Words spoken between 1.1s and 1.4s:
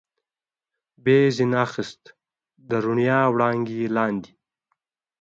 یې